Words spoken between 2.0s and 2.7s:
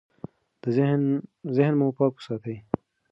وساتئ.